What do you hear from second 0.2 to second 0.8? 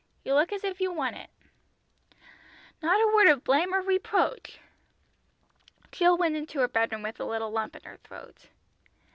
You look as